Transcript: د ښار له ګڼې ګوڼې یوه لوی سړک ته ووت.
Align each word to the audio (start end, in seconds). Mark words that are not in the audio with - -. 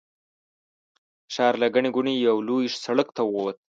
د 1.25 1.27
ښار 1.33 1.53
له 1.61 1.67
ګڼې 1.73 1.89
ګوڼې 1.95 2.13
یوه 2.27 2.41
لوی 2.47 2.65
سړک 2.83 3.07
ته 3.15 3.21
ووت. 3.25 3.57